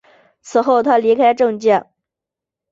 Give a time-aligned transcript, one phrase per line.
[0.41, 1.85] 此后他离开政界。